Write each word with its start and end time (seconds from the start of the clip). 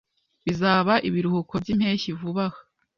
Bizaba 0.45 0.93
ibiruhuko 1.07 1.53
byimpeshyi 1.63 2.09
vuba 2.19 2.45
aha. 2.49 2.59